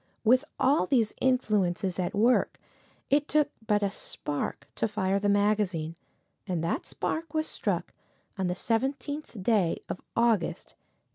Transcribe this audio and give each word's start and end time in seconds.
With 0.23 0.43
all 0.59 0.87
these 0.87 1.13
influences 1.21 1.99
at 1.99 2.15
work, 2.15 2.59
it 3.11 3.27
took 3.27 3.51
but 3.67 3.83
a 3.83 3.91
spark 3.91 4.67
to 4.73 4.87
fire 4.87 5.19
the 5.19 5.29
magazine, 5.29 5.95
and 6.47 6.63
that 6.63 6.87
spark 6.87 7.35
was 7.35 7.45
struck 7.45 7.93
on 8.35 8.47
the 8.47 8.55
seventeenth 8.55 9.43
day 9.43 9.77
of 9.87 10.01
August, 10.17 10.69
1862. 10.69 10.75